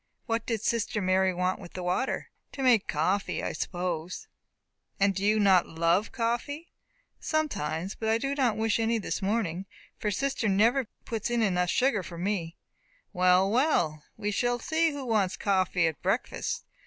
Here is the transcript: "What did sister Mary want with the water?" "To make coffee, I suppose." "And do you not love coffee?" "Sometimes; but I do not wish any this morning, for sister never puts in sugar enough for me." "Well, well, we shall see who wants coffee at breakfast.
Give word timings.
"What 0.25 0.47
did 0.47 0.63
sister 0.63 0.99
Mary 0.99 1.31
want 1.31 1.59
with 1.59 1.73
the 1.73 1.83
water?" 1.83 2.31
"To 2.53 2.63
make 2.63 2.87
coffee, 2.87 3.43
I 3.43 3.53
suppose." 3.53 4.27
"And 4.99 5.13
do 5.13 5.23
you 5.23 5.39
not 5.39 5.67
love 5.67 6.11
coffee?" 6.11 6.71
"Sometimes; 7.19 7.93
but 7.93 8.09
I 8.09 8.17
do 8.17 8.33
not 8.33 8.57
wish 8.57 8.79
any 8.79 8.97
this 8.97 9.21
morning, 9.21 9.67
for 9.99 10.09
sister 10.09 10.49
never 10.49 10.87
puts 11.05 11.29
in 11.29 11.41
sugar 11.67 11.97
enough 11.99 12.05
for 12.07 12.17
me." 12.17 12.57
"Well, 13.13 13.51
well, 13.51 14.03
we 14.17 14.31
shall 14.31 14.57
see 14.57 14.89
who 14.89 15.05
wants 15.05 15.37
coffee 15.37 15.85
at 15.85 16.01
breakfast. 16.01 16.63